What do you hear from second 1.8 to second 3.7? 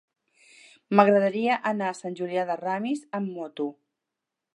a Sant Julià de Ramis amb moto.